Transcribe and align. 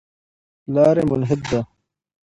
پلار 0.63 0.95
یې 0.99 1.03
ملحد 1.11 1.41
دی. 1.49 1.59